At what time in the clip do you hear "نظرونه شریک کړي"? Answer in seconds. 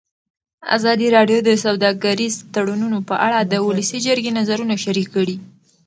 4.39-5.35